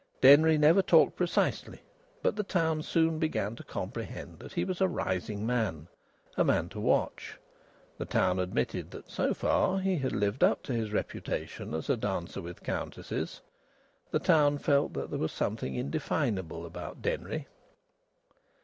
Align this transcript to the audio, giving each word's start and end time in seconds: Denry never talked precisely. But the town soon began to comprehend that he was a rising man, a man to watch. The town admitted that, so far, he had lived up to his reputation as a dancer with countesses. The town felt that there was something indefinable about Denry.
Denry 0.19 0.57
never 0.57 0.81
talked 0.81 1.15
precisely. 1.15 1.79
But 2.23 2.35
the 2.35 2.41
town 2.41 2.81
soon 2.81 3.19
began 3.19 3.55
to 3.55 3.63
comprehend 3.63 4.39
that 4.39 4.53
he 4.53 4.65
was 4.65 4.81
a 4.81 4.87
rising 4.87 5.45
man, 5.45 5.87
a 6.35 6.43
man 6.43 6.69
to 6.69 6.79
watch. 6.79 7.37
The 7.99 8.05
town 8.07 8.39
admitted 8.39 8.89
that, 8.89 9.11
so 9.11 9.35
far, 9.35 9.77
he 9.79 9.97
had 9.99 10.11
lived 10.13 10.43
up 10.43 10.63
to 10.63 10.73
his 10.73 10.91
reputation 10.91 11.75
as 11.75 11.87
a 11.87 11.95
dancer 11.95 12.41
with 12.41 12.63
countesses. 12.63 13.41
The 14.09 14.17
town 14.17 14.57
felt 14.57 14.93
that 14.93 15.11
there 15.11 15.19
was 15.19 15.31
something 15.31 15.75
indefinable 15.75 16.65
about 16.65 17.03
Denry. 17.03 17.47